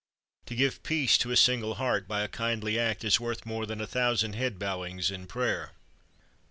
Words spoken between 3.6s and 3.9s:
than a